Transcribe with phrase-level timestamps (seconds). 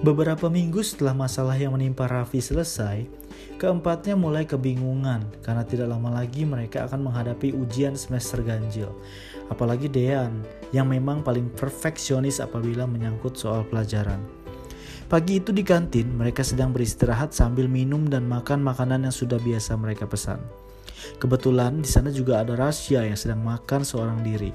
[0.00, 3.04] Beberapa minggu setelah masalah yang menimpa Raffi selesai,
[3.60, 8.88] keempatnya mulai kebingungan karena tidak lama lagi mereka akan menghadapi ujian semester ganjil.
[9.52, 10.40] Apalagi Dean
[10.72, 14.24] yang memang paling perfeksionis apabila menyangkut soal pelajaran.
[15.12, 19.76] Pagi itu di kantin, mereka sedang beristirahat sambil minum dan makan makanan yang sudah biasa
[19.76, 20.40] mereka pesan.
[21.20, 24.48] Kebetulan di sana juga ada Rasya yang sedang makan seorang diri.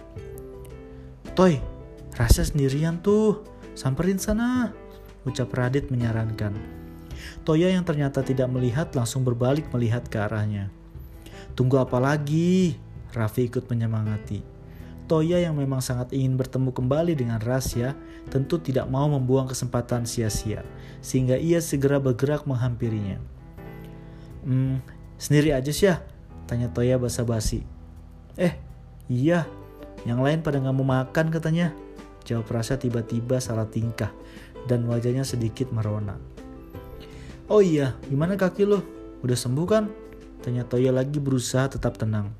[1.38, 1.62] Toy,
[2.18, 3.46] Rasya sendirian tuh,
[3.78, 4.74] samperin sana,
[5.26, 6.54] ucap Radit menyarankan.
[7.42, 10.70] Toya yang ternyata tidak melihat langsung berbalik melihat ke arahnya.
[11.58, 12.78] Tunggu apa lagi?
[13.16, 14.44] Raffi ikut menyemangati.
[15.06, 17.94] Toya yang memang sangat ingin bertemu kembali dengan Rasya
[18.34, 20.66] tentu tidak mau membuang kesempatan sia-sia,
[21.00, 23.22] sehingga ia segera bergerak menghampirinya.
[24.42, 24.82] Hmm,
[25.22, 26.02] sendiri aja sih ya?
[26.50, 27.62] Tanya Toya basa-basi.
[28.34, 28.58] Eh,
[29.06, 29.46] iya.
[30.06, 31.74] Yang lain pada nggak mau makan katanya.
[32.26, 34.10] Jawab Rasya tiba-tiba salah tingkah
[34.66, 36.18] dan wajahnya sedikit merona.
[37.46, 38.82] Oh iya, gimana kaki lo?
[39.22, 39.86] Udah sembuh kan?
[40.42, 42.34] Tanya Toya lagi berusaha tetap tenang.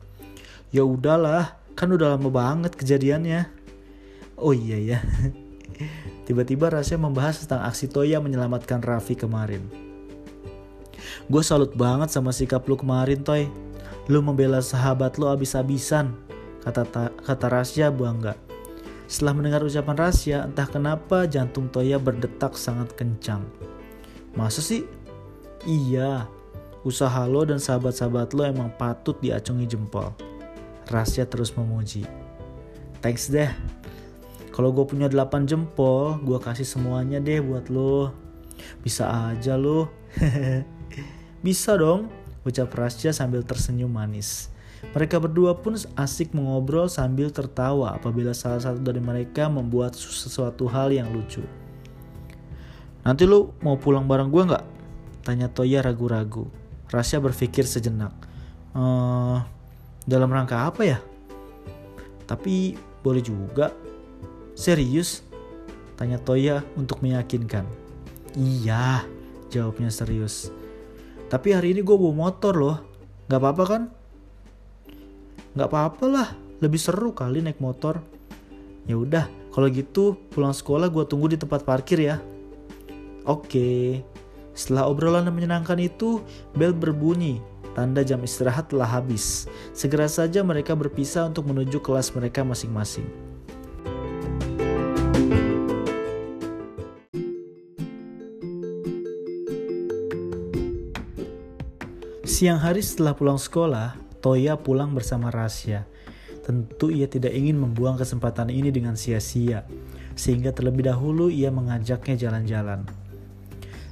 [0.74, 3.46] Ya udahlah, kan udah lama banget kejadiannya.
[4.38, 5.00] Oh iya ya.
[6.26, 9.66] Tiba-tiba Rasya membahas tentang aksi Toya menyelamatkan Raffi kemarin.
[11.26, 13.50] Gue salut banget sama sikap lu kemarin, Toy.
[14.06, 16.14] Lu membela sahabat lu abis-abisan,
[16.62, 16.86] kata
[17.26, 18.38] kata Rasya bangga.
[19.06, 23.46] Setelah mendengar ucapan rahasia, entah kenapa jantung Toya berdetak sangat kencang.
[24.34, 24.84] Masa sih?
[25.66, 26.26] Iya,
[26.82, 30.14] usaha lo dan sahabat-sahabat lo emang patut diacungi jempol.
[30.90, 32.06] Rasya terus memuji.
[33.02, 33.50] Thanks deh.
[34.50, 38.14] Kalau gue punya 8 jempol, gue kasih semuanya deh buat lo.
[38.82, 39.92] Bisa aja lo.
[41.46, 42.10] Bisa dong,
[42.42, 44.55] ucap Rasya sambil tersenyum manis.
[44.94, 50.94] Mereka berdua pun asik mengobrol sambil tertawa apabila salah satu dari mereka membuat sesuatu hal
[50.94, 51.42] yang lucu.
[53.06, 54.66] Nanti lu mau pulang bareng gue nggak?
[55.26, 56.50] Tanya Toya ragu-ragu.
[56.90, 58.14] Rasya berpikir sejenak.
[58.74, 59.46] Ehm,
[60.06, 61.00] dalam rangka apa ya?
[62.26, 63.70] Tapi boleh juga.
[64.58, 65.22] Serius?
[65.98, 67.66] Tanya Toya untuk meyakinkan.
[68.36, 69.06] Iya,
[69.54, 70.50] jawabnya serius.
[71.30, 72.78] Tapi hari ini gue bawa motor loh.
[73.30, 73.82] Gak apa-apa kan?
[75.56, 76.30] Gak apa-apa lah,
[76.60, 78.04] lebih seru kali naik motor.
[78.84, 82.20] Ya udah, kalau gitu pulang sekolah gue tunggu di tempat parkir ya.
[83.24, 84.04] Oke.
[84.52, 86.20] Setelah obrolan yang menyenangkan itu,
[86.60, 87.40] bel berbunyi.
[87.72, 89.48] Tanda jam istirahat telah habis.
[89.72, 93.08] Segera saja mereka berpisah untuk menuju kelas mereka masing-masing.
[102.28, 105.86] Siang hari setelah pulang sekolah, Toya pulang bersama Rasya.
[106.42, 109.70] Tentu ia tidak ingin membuang kesempatan ini dengan sia-sia,
[110.18, 112.90] sehingga terlebih dahulu ia mengajaknya jalan-jalan.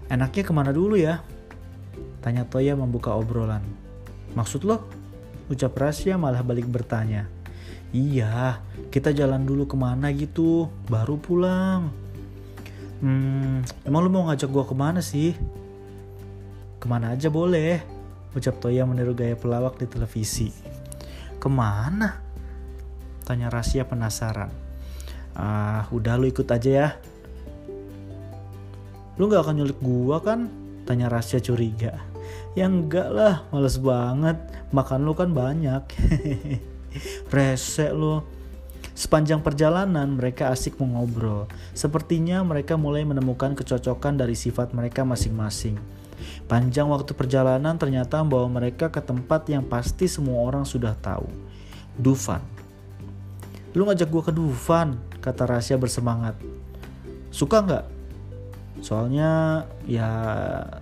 [0.09, 1.21] Enaknya ke mana dulu ya?
[2.25, 3.61] Tanya Toya membuka obrolan.
[4.33, 4.81] Maksud lo?
[5.53, 7.29] Ucap Rasya malah balik bertanya.
[7.93, 8.57] Iya,
[8.89, 11.93] kita jalan dulu ke mana gitu, baru pulang.
[13.05, 15.37] Hmm, emang lu mau ngajak gua ke mana sih?
[16.81, 17.85] Ke mana aja boleh,
[18.33, 20.49] Ucap Toya meniru gaya pelawak di televisi.
[21.37, 22.17] Ke mana?
[23.23, 24.49] Tanya Rahasia penasaran.
[25.33, 26.89] Ah, udah lu ikut aja ya.
[29.21, 30.49] Lu gak akan nyulik gua kan?
[30.89, 32.01] Tanya Rahasia curiga.
[32.57, 34.37] Ya enggak lah, males banget.
[34.73, 35.83] Makan lu kan banyak.
[37.33, 38.21] Rese lu.
[38.93, 41.49] Sepanjang perjalanan mereka asik mengobrol.
[41.73, 45.81] Sepertinya mereka mulai menemukan kecocokan dari sifat mereka masing-masing.
[46.45, 51.25] Panjang waktu perjalanan ternyata membawa mereka ke tempat yang pasti semua orang sudah tahu.
[51.95, 52.41] Dufan.
[53.73, 56.37] Lu ngajak gue ke Dufan, kata Rasya bersemangat.
[57.33, 57.85] Suka nggak?
[58.83, 60.09] Soalnya ya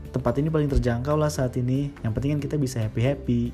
[0.09, 1.93] tempat ini paling terjangkau lah saat ini.
[2.01, 3.53] Yang penting kan kita bisa happy-happy.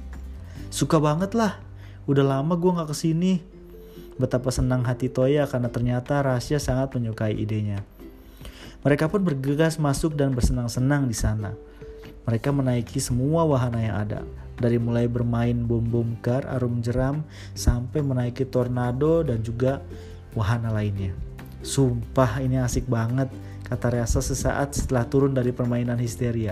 [0.72, 1.60] Suka banget lah.
[2.08, 3.44] Udah lama gue gak ke sini.
[4.18, 7.84] Betapa senang hati Toya karena ternyata Rasya sangat menyukai idenya.
[8.82, 11.54] Mereka pun bergegas masuk dan bersenang-senang di sana.
[12.28, 14.20] Mereka menaiki semua wahana yang ada,
[14.60, 17.24] dari mulai bermain bom-bom kar arum jeram
[17.56, 19.80] sampai menaiki tornado dan juga
[20.36, 21.16] wahana lainnya.
[21.64, 23.32] Sumpah ini asik banget,
[23.64, 26.52] kata Rasa sesaat setelah turun dari permainan histeria.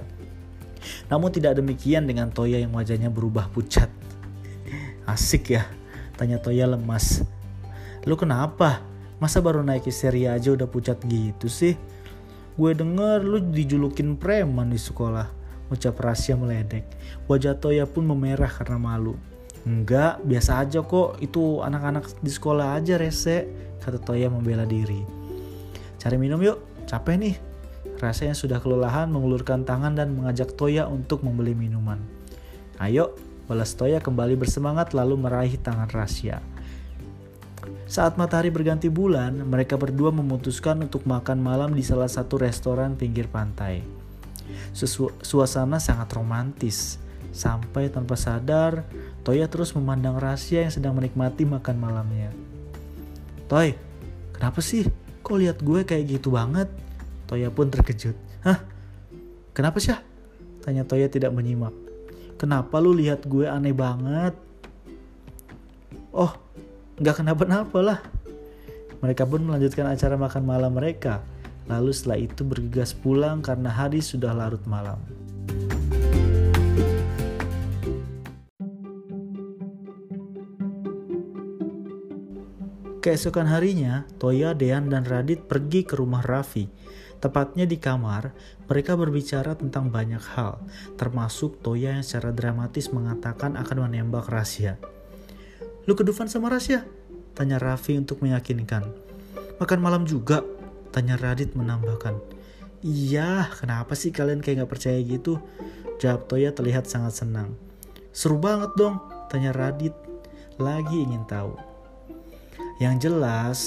[1.12, 3.92] Namun tidak demikian dengan Toya yang wajahnya berubah pucat.
[5.12, 5.68] Asik ya,
[6.16, 7.26] tanya Toya lemas.
[8.08, 8.80] Lu kenapa?
[9.18, 11.76] Masa baru naik histeria aja udah pucat gitu sih?
[12.56, 15.35] Gue denger lu dijulukin preman di sekolah.
[15.74, 16.86] Ucap Rasya meledek.
[17.26, 19.18] Wajah Toya pun memerah karena malu.
[19.66, 21.18] Enggak, biasa aja kok.
[21.18, 23.50] Itu anak-anak di sekolah aja rese.
[23.82, 25.02] Kata Toya membela diri.
[25.98, 27.38] Cari minum yuk, capek nih.
[27.96, 31.98] rasanya sudah kelelahan mengulurkan tangan dan mengajak Toya untuk membeli minuman.
[32.76, 33.16] Ayo,
[33.48, 36.44] balas Toya kembali bersemangat lalu meraih tangan Rasya.
[37.88, 43.32] Saat matahari berganti bulan, mereka berdua memutuskan untuk makan malam di salah satu restoran pinggir
[43.32, 43.95] pantai.
[45.22, 47.00] Suasana sangat romantis.
[47.36, 48.88] Sampai tanpa sadar,
[49.28, 52.32] Toya terus memandang Rasya yang sedang menikmati makan malamnya.
[53.52, 53.76] Toy,
[54.32, 54.88] kenapa sih?
[55.20, 56.72] Kok lihat gue kayak gitu banget?
[57.28, 58.16] Toya pun terkejut.
[58.46, 58.64] Hah?
[59.52, 59.92] Kenapa sih?
[60.64, 61.76] Tanya Toya tidak menyimak.
[62.40, 64.36] Kenapa lu lihat gue aneh banget?
[66.16, 66.32] Oh,
[67.00, 68.00] nggak kenapa-napa lah.
[69.04, 71.20] Mereka pun melanjutkan acara makan malam mereka.
[71.66, 75.02] Lalu setelah itu bergegas pulang karena hari sudah larut malam.
[83.06, 86.66] Keesokan harinya, Toya, Dean, dan Radit pergi ke rumah Raffi.
[87.22, 88.34] Tepatnya di kamar,
[88.66, 90.58] mereka berbicara tentang banyak hal,
[90.98, 94.82] termasuk Toya yang secara dramatis mengatakan akan menembak Rasya.
[95.86, 96.82] Lu kedufan sama Rasya?
[97.38, 98.90] Tanya Raffi untuk meyakinkan.
[99.62, 100.42] Makan malam juga?
[100.96, 102.16] Tanya Radit menambahkan.
[102.80, 105.44] Iya, kenapa sih kalian kayak gak percaya gitu?
[106.00, 107.60] Jawab Toya terlihat sangat senang.
[108.16, 109.92] Seru banget dong, tanya Radit.
[110.56, 111.60] Lagi ingin tahu.
[112.80, 113.60] Yang jelas,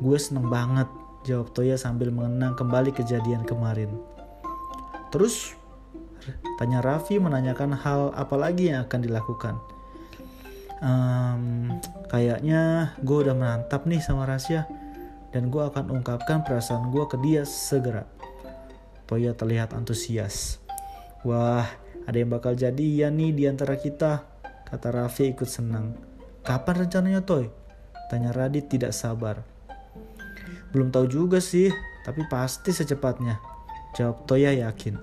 [0.00, 0.88] gue seneng banget,
[1.28, 3.92] jawab Toya sambil mengenang kembali kejadian kemarin.
[5.12, 5.52] Terus,
[6.56, 9.54] tanya Raffi menanyakan hal apa lagi yang akan dilakukan.
[10.80, 11.76] Um,
[12.08, 14.79] kayaknya gue udah menantap nih sama Rasya
[15.30, 18.06] dan gue akan ungkapkan perasaan gue ke dia segera.
[19.06, 20.62] Toya terlihat antusias.
[21.26, 21.66] Wah,
[22.06, 24.26] ada yang bakal jadi ya nih di antara kita,
[24.66, 25.98] kata Raffi ikut senang.
[26.42, 27.50] Kapan rencananya Toy?
[28.10, 29.42] Tanya Radit tidak sabar.
[30.74, 31.70] Belum tahu juga sih,
[32.02, 33.38] tapi pasti secepatnya.
[33.94, 34.98] Jawab Toya yakin.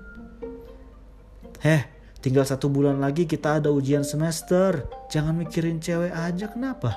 [1.63, 1.87] Heh,
[2.19, 4.87] tinggal satu bulan lagi kita ada ujian semester.
[5.11, 6.95] Jangan mikirin cewek aja kenapa?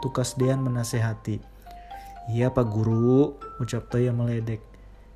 [0.00, 1.55] Tukas Dean menasehati.
[2.26, 4.58] Iya Pak Guru, ucap Toya meledek.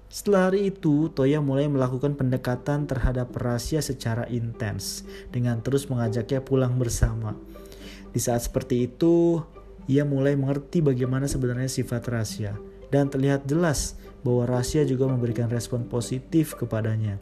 [0.06, 5.02] Setelah hari itu, Toya mulai melakukan pendekatan terhadap Rasya secara intens
[5.34, 7.34] dengan terus mengajaknya pulang bersama.
[8.14, 9.42] Di saat seperti itu,
[9.90, 12.54] ia mulai mengerti bagaimana sebenarnya sifat Rasya
[12.94, 17.18] dan terlihat jelas bahwa Rasya juga memberikan respon positif kepadanya.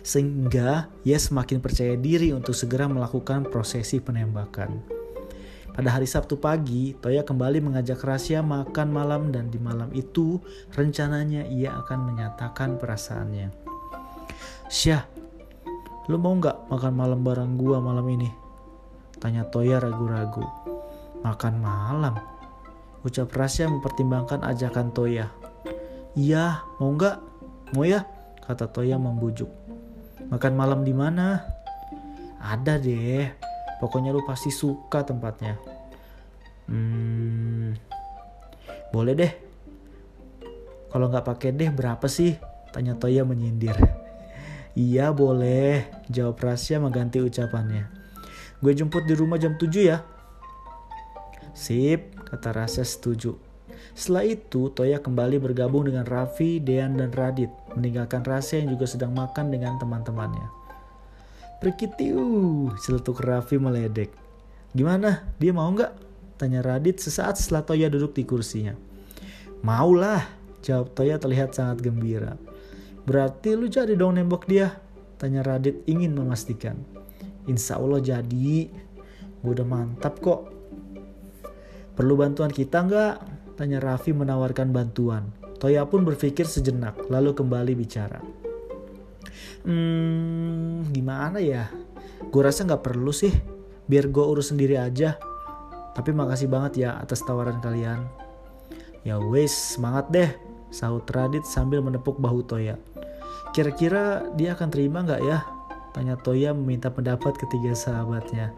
[0.00, 4.97] Sehingga ia semakin percaya diri untuk segera melakukan prosesi penembakan.
[5.78, 10.42] Pada hari Sabtu pagi, Toya kembali mengajak Rasya makan malam dan di malam itu
[10.74, 13.54] rencananya ia akan menyatakan perasaannya.
[14.66, 15.06] Syah,
[16.10, 18.26] lu mau nggak makan malam bareng gua malam ini?
[19.22, 20.42] Tanya Toya ragu-ragu.
[21.22, 22.18] Makan malam.
[23.06, 25.30] Ucap Rasya mempertimbangkan ajakan Toya.
[26.18, 27.16] Iya, mau nggak?
[27.78, 28.02] Mau ya?
[28.42, 29.46] Kata Toya membujuk.
[30.26, 31.46] Makan malam di mana?
[32.42, 33.47] Ada deh.
[33.78, 35.58] Pokoknya lu pasti suka tempatnya.
[36.68, 37.78] Hmm,
[38.90, 39.32] boleh deh.
[40.88, 42.36] Kalau nggak pakai deh berapa sih?
[42.74, 43.74] Tanya Toya menyindir.
[44.78, 47.90] Iya boleh, jawab Rasya mengganti ucapannya.
[48.62, 50.06] Gue jemput di rumah jam 7 ya,
[51.58, 53.34] Sip, kata Rasa setuju.
[53.98, 59.10] Setelah itu, Toya kembali bergabung dengan Raffi, Dean, dan Radit, meninggalkan Rasa yang juga sedang
[59.10, 60.57] makan dengan teman-temannya.
[61.58, 64.14] Perkitiu, celetuk Raffi meledek.
[64.70, 66.06] Gimana, dia mau nggak?
[66.38, 68.78] Tanya Radit sesaat setelah Toya duduk di kursinya.
[69.66, 70.22] Maulah,
[70.62, 72.38] jawab Toya terlihat sangat gembira.
[73.02, 74.78] Berarti lu jadi dong nembok dia?
[75.18, 76.78] Tanya Radit ingin memastikan.
[77.50, 78.70] Insya Allah jadi.
[79.42, 80.58] Gue udah mantap kok,
[81.98, 83.14] Perlu bantuan kita nggak?
[83.58, 85.34] Tanya Raffi menawarkan bantuan.
[85.58, 88.22] Toya pun berpikir sejenak, lalu kembali bicara.
[89.62, 91.68] Hmm, gimana ya?
[92.28, 93.32] Gue rasa nggak perlu sih,
[93.86, 95.18] biar gue urus sendiri aja.
[95.94, 98.06] Tapi makasih banget ya atas tawaran kalian.
[99.02, 100.30] Ya wes, semangat deh,
[100.70, 102.78] sahut Radit sambil menepuk bahu Toya.
[103.56, 105.42] Kira-kira dia akan terima nggak ya?
[105.96, 108.54] Tanya Toya meminta pendapat ketiga sahabatnya.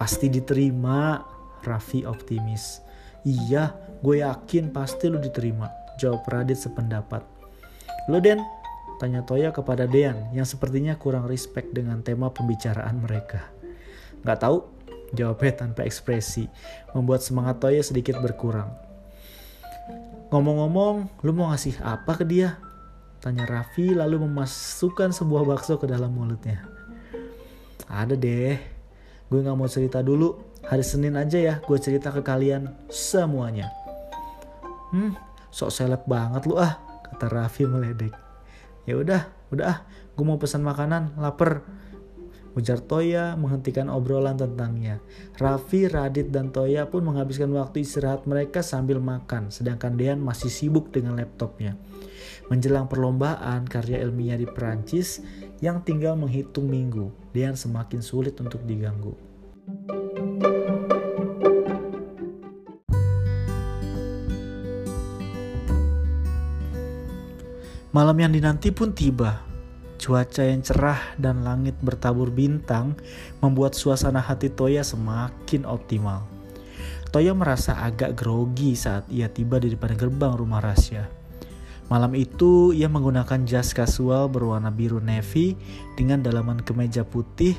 [0.00, 1.22] Pasti diterima,
[1.60, 2.80] Raffi optimis.
[3.22, 5.68] Iya, gue yakin pasti lu diterima.
[6.00, 7.20] Jawab Radit sependapat.
[8.08, 8.40] Lo Den?
[9.00, 13.48] Tanya Toya kepada Dean yang sepertinya kurang respect dengan tema pembicaraan mereka.
[14.20, 14.68] Gak tahu,
[15.16, 16.52] jawabnya tanpa ekspresi,
[16.92, 18.68] membuat semangat Toya sedikit berkurang.
[20.28, 22.60] Ngomong-ngomong, lu mau ngasih apa ke dia?
[23.24, 26.60] Tanya Raffi lalu memasukkan sebuah bakso ke dalam mulutnya.
[27.88, 28.60] Ada deh,
[29.32, 33.72] gue gak mau cerita dulu, Hari Senin aja ya gue cerita ke kalian semuanya.
[34.92, 35.16] Hmm,
[35.48, 36.76] sok seleb banget lu ah,
[37.08, 38.29] kata Raffi meledek.
[38.88, 39.78] Ya udah, udah ah,
[40.16, 41.64] gue mau pesan makanan, lapar.
[42.58, 44.98] Ujar Toya menghentikan obrolan tentangnya.
[45.38, 50.90] Raffi, Radit, dan Toya pun menghabiskan waktu istirahat mereka sambil makan, sedangkan Dean masih sibuk
[50.90, 51.78] dengan laptopnya.
[52.50, 55.22] Menjelang perlombaan karya ilmiah di Perancis
[55.62, 59.14] yang tinggal menghitung minggu, Dean semakin sulit untuk diganggu.
[67.90, 69.42] Malam yang dinanti pun tiba.
[69.98, 72.94] Cuaca yang cerah dan langit bertabur bintang
[73.42, 76.22] membuat suasana hati Toya semakin optimal.
[77.10, 81.10] Toya merasa agak grogi saat ia tiba di depan gerbang rumah Rasya.
[81.90, 85.58] Malam itu ia menggunakan jas kasual berwarna biru navy
[85.98, 87.58] dengan dalaman kemeja putih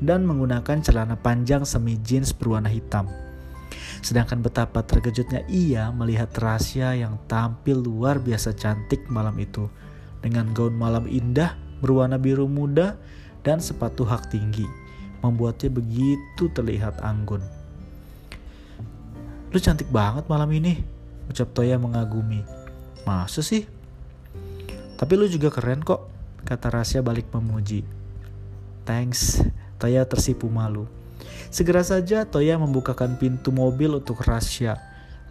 [0.00, 3.25] dan menggunakan celana panjang semi jeans berwarna hitam.
[4.00, 9.66] Sedangkan betapa terkejutnya ia melihat Rasya yang tampil luar biasa cantik malam itu
[10.22, 12.96] dengan gaun malam indah berwarna biru muda
[13.46, 14.66] dan sepatu hak tinggi,
[15.22, 17.44] membuatnya begitu terlihat anggun.
[19.54, 20.82] Lu cantik banget malam ini,
[21.30, 22.42] ucap Toya mengagumi.
[23.06, 23.62] Masa sih?
[24.98, 26.10] Tapi lu juga keren kok,
[26.42, 27.86] kata Rasya balik memuji.
[28.82, 29.46] Thanks,
[29.78, 30.90] Toya tersipu malu.
[31.48, 34.76] Segera saja Toya membukakan pintu mobil untuk Rasya.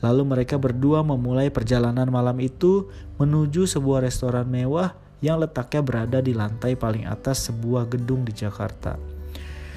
[0.03, 4.93] Lalu mereka berdua memulai perjalanan malam itu menuju sebuah restoran mewah
[5.24, 9.00] yang letaknya berada di lantai paling atas sebuah gedung di Jakarta.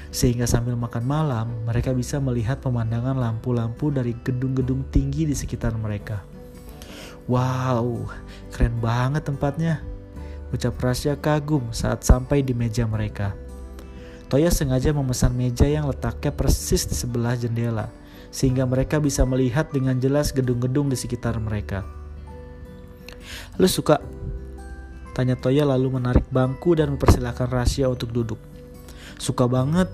[0.08, 6.24] Sehingga sambil makan malam, mereka bisa melihat pemandangan lampu-lampu dari gedung-gedung tinggi di sekitar mereka.
[7.28, 8.08] Wow,
[8.48, 9.84] keren banget tempatnya.
[10.48, 13.36] Ucap Rasya kagum saat sampai di meja mereka.
[14.28, 17.88] Toya sengaja memesan meja yang letaknya persis di sebelah jendela,
[18.28, 21.84] sehingga mereka bisa melihat dengan jelas gedung-gedung di sekitar mereka.
[23.56, 24.00] Lu suka
[25.18, 28.38] Tanya Toya lalu menarik bangku dan mempersilahkan Rasya untuk duduk.
[29.18, 29.90] Suka banget.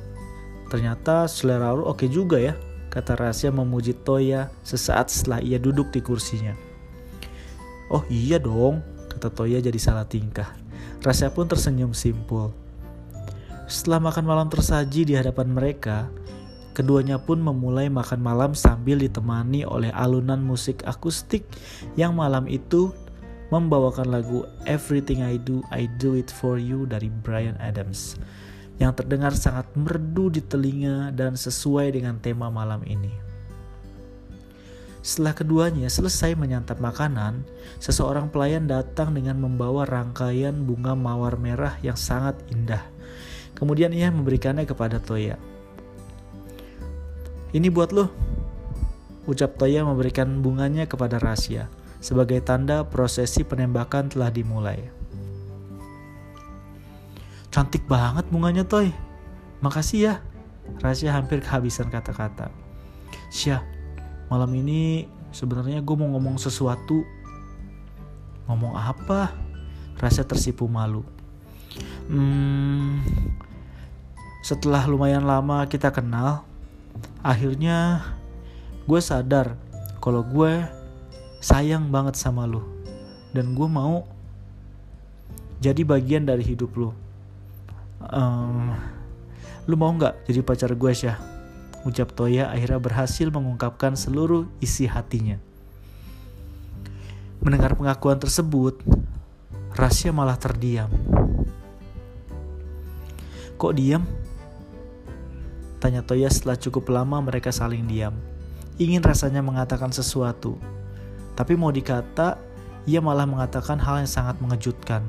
[0.69, 2.53] Ternyata selera lu oke juga ya,
[2.93, 6.53] kata Rasya memuji Toya sesaat setelah ia duduk di kursinya.
[7.89, 8.85] Oh iya dong,
[9.17, 10.53] kata Toya jadi salah tingkah.
[11.01, 12.53] Rasya pun tersenyum simpul.
[13.75, 16.07] Setelah makan malam tersaji di hadapan mereka,
[16.79, 21.43] keduanya pun memulai makan malam sambil ditemani oleh alunan musik akustik
[21.99, 22.95] yang malam itu
[23.51, 28.15] membawakan lagu Everything I Do, I Do It For You dari Brian Adams
[28.79, 33.11] yang terdengar sangat merdu di telinga dan sesuai dengan tema malam ini.
[35.03, 37.43] Setelah keduanya selesai menyantap makanan,
[37.83, 42.94] seseorang pelayan datang dengan membawa rangkaian bunga mawar merah yang sangat indah.
[43.55, 45.39] Kemudian ia memberikannya kepada Toya.
[47.55, 48.11] Ini buat lo,
[49.31, 51.71] ucap Toya memberikan bunganya kepada Rasya
[52.03, 54.91] sebagai tanda prosesi penembakan telah dimulai.
[57.55, 58.91] Cantik banget bunganya Toy.
[59.63, 60.15] Makasih ya.
[60.83, 62.51] Rahasia hampir kehabisan kata-kata.
[63.31, 63.63] Syah,
[64.27, 67.07] malam ini sebenarnya gue mau ngomong sesuatu.
[68.51, 69.31] Ngomong apa?
[70.03, 71.07] Rasa tersipu malu.
[72.11, 73.01] Hmm,
[74.45, 76.45] setelah lumayan lama kita kenal,
[77.25, 78.05] akhirnya
[78.85, 79.57] gue sadar
[80.05, 80.69] kalau gue
[81.41, 82.61] sayang banget sama lu.
[83.33, 84.05] Dan gue mau
[85.65, 86.93] jadi bagian dari hidup lu.
[88.05, 88.77] Um,
[89.65, 91.17] lu mau nggak jadi pacar gue Syah?
[91.89, 95.41] Ucap Toya akhirnya berhasil mengungkapkan seluruh isi hatinya.
[97.41, 98.77] Mendengar pengakuan tersebut
[99.73, 100.93] Rasya malah terdiam.
[103.57, 104.05] Kok diam
[105.85, 108.17] tanya Toya setelah cukup lama mereka saling diam
[108.81, 110.57] ingin rasanya mengatakan sesuatu
[111.35, 112.39] tapi mau dikata,
[112.87, 115.03] ia malah mengatakan hal yang sangat mengejutkan.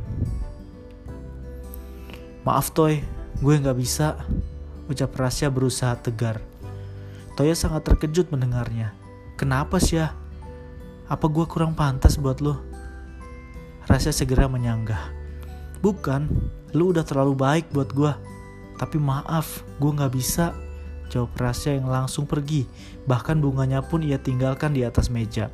[2.42, 3.06] Maaf Toy,
[3.42, 4.18] gue gak bisa,
[4.90, 6.42] ucap Rasya berusaha tegar.
[7.38, 8.94] Toya sangat terkejut mendengarnya.
[9.38, 10.18] Kenapa sih ya?
[11.06, 12.58] Apa gue kurang pantas buat lo?
[13.86, 15.14] Rasya segera menyanggah.
[15.86, 16.26] Bukan,
[16.74, 18.14] lu udah terlalu baik buat gue.
[18.82, 20.58] Tapi maaf, gue gak bisa.
[21.14, 22.66] Jawab Rasya yang langsung pergi.
[23.06, 25.54] Bahkan bunganya pun ia tinggalkan di atas meja.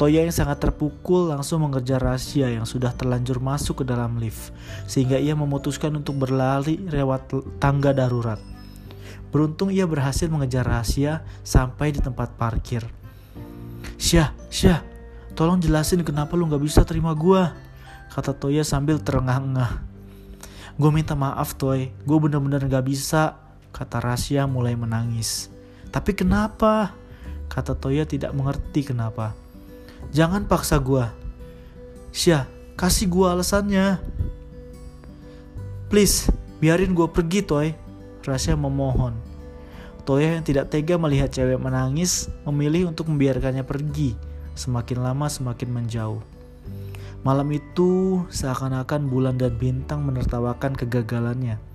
[0.00, 4.48] Toya yang sangat terpukul langsung mengejar Rasya yang sudah terlanjur masuk ke dalam lift,
[4.88, 8.40] sehingga ia memutuskan untuk berlari lewat tangga darurat.
[9.28, 12.80] Beruntung ia berhasil mengejar Rasya sampai di tempat parkir.
[14.00, 14.80] Syah, Syah,
[15.36, 17.52] tolong jelasin kenapa lu gak bisa terima gua,
[18.08, 19.84] kata Toya sambil terengah-engah.
[20.80, 23.36] Gue minta maaf Toy, gue bener-bener gak bisa,
[23.80, 25.48] kata Rasya mulai menangis.
[25.88, 26.92] Tapi kenapa?
[27.48, 29.32] Kata Toya tidak mengerti kenapa.
[30.12, 31.08] Jangan paksa gue.
[32.12, 32.44] Syah,
[32.80, 34.00] Kasih gue alasannya.
[35.92, 36.32] Please,
[36.64, 37.76] biarin gue pergi, Toy.
[38.24, 39.12] Rasya memohon.
[40.08, 44.16] Toya yang tidak tega melihat cewek menangis, memilih untuk membiarkannya pergi.
[44.56, 46.24] Semakin lama semakin menjauh.
[47.20, 51.69] Malam itu seakan-akan bulan dan bintang menertawakan kegagalannya.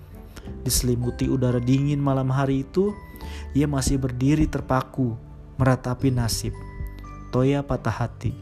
[0.65, 2.93] Diselimuti udara dingin malam hari itu,
[3.53, 5.13] ia masih berdiri terpaku,
[5.61, 6.57] meratapi nasib.
[7.29, 8.33] Toya patah hati.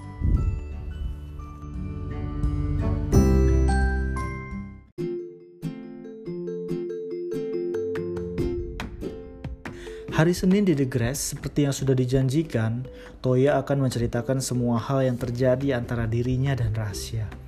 [10.14, 12.86] Hari Senin di The Grass, seperti yang sudah dijanjikan,
[13.18, 17.43] Toya akan menceritakan semua hal yang terjadi antara dirinya dan Rahasia.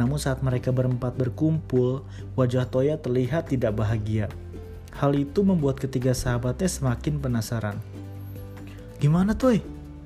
[0.00, 4.32] Namun saat mereka berempat berkumpul, wajah Toya terlihat tidak bahagia.
[4.92, 7.76] Hal itu membuat ketiga sahabatnya semakin penasaran.
[9.00, 9.60] Gimana Toy?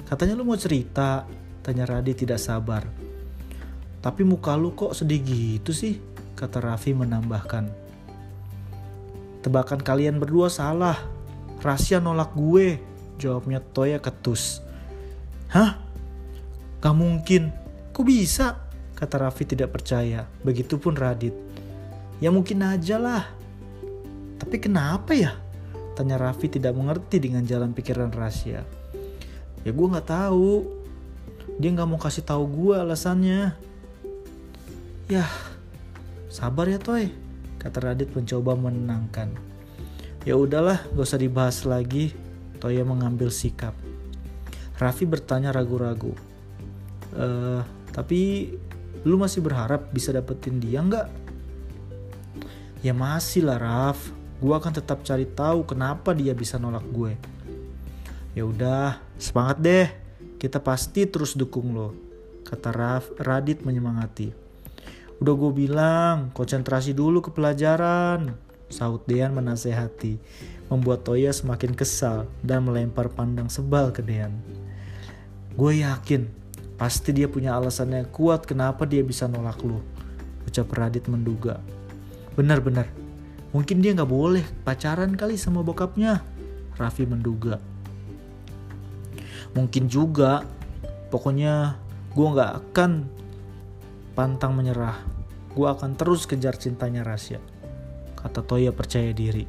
[0.07, 1.27] Katanya lu mau cerita?
[1.63, 2.87] Tanya Radit tidak sabar.
[4.03, 5.99] Tapi muka lu kok sedih gitu sih?
[6.39, 7.67] Kata Raffi menambahkan.
[9.43, 10.99] Tebakan kalian berdua salah,
[11.63, 12.79] Rahasia nolak gue,
[13.19, 14.63] jawabnya Toya ketus.
[15.51, 15.79] Hah?
[16.79, 17.51] Gak mungkin.
[17.91, 18.66] Kok bisa?
[18.97, 20.25] Kata Raffi tidak percaya.
[20.41, 21.37] Begitupun Radit.
[22.19, 23.29] Ya mungkin aja lah.
[24.41, 25.37] Tapi kenapa ya?
[25.93, 28.65] Tanya Raffi tidak mengerti dengan jalan pikiran rahasia.
[29.65, 30.65] Ya gue gak tahu.
[31.61, 33.57] Dia gak mau kasih tahu gue alasannya.
[35.07, 35.31] Yah,
[36.27, 37.15] sabar ya Toy,
[37.63, 39.31] kata Radit mencoba menenangkan.
[40.27, 42.11] Ya udahlah, gak usah dibahas lagi.
[42.59, 43.77] Toya mengambil sikap.
[44.77, 46.13] Raffi bertanya ragu-ragu.
[47.15, 47.27] E,
[47.95, 48.53] tapi
[49.07, 51.07] lu masih berharap bisa dapetin dia nggak?
[52.83, 54.11] Ya masih lah Raf.
[54.43, 57.15] Gue akan tetap cari tahu kenapa dia bisa nolak gue.
[58.35, 59.89] Ya udah, semangat deh.
[60.37, 61.95] Kita pasti terus dukung lo.
[62.45, 64.29] Kata Raf, Radit menyemangati.
[65.23, 68.37] Udah gue bilang, konsentrasi dulu ke pelajaran.
[68.69, 70.19] Sahut Dean menasehati,
[70.69, 74.35] membuat Toya semakin kesal dan melempar pandang sebal ke Dean.
[75.55, 76.29] Gue yakin,
[76.77, 79.81] pasti dia punya alasan yang kuat kenapa dia bisa nolak lu.
[80.47, 81.59] Ucap Radit menduga.
[82.37, 82.87] Benar-benar,
[83.51, 86.21] mungkin dia gak boleh pacaran kali sama bokapnya.
[86.77, 87.59] Raffi menduga.
[89.57, 90.45] Mungkin juga,
[91.09, 91.81] pokoknya
[92.13, 93.09] gue gak akan
[94.13, 95.01] pantang menyerah.
[95.57, 97.57] Gue akan terus kejar cintanya Rasya
[98.27, 99.47] kata Toya percaya diri.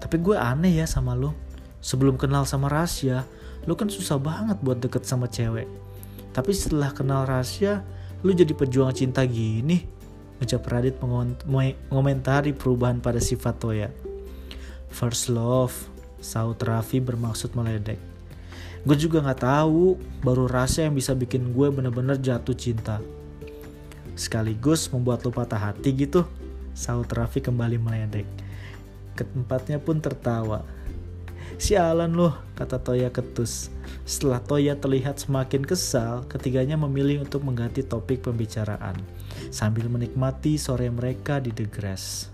[0.00, 1.36] Tapi gue aneh ya sama lo.
[1.84, 3.28] Sebelum kenal sama Rasya,
[3.68, 5.68] lo kan susah banget buat deket sama cewek.
[6.34, 7.86] Tapi setelah kenal Rasya,
[8.26, 9.86] lo jadi pejuang cinta gini.
[10.42, 13.88] Ucap Radit mengomentari perubahan pada sifat Toya.
[14.90, 15.70] First love,
[16.18, 18.02] saut Raffi bermaksud meledek.
[18.82, 22.98] Gue juga gak tahu, baru Rasya yang bisa bikin gue bener-bener jatuh cinta.
[24.18, 26.26] Sekaligus membuat lo patah hati gitu.
[26.74, 28.26] Saut Raffi kembali meledek.
[29.14, 30.66] Keempatnya pun tertawa.
[31.54, 33.70] Sialan loh, kata Toya ketus.
[34.02, 38.98] Setelah Toya terlihat semakin kesal, ketiganya memilih untuk mengganti topik pembicaraan.
[39.54, 42.33] Sambil menikmati sore mereka di The Grass.